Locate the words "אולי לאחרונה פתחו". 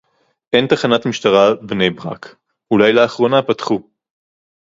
2.71-3.89